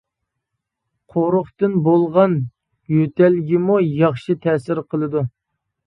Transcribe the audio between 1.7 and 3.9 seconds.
بولغان يۆتەلگىمۇ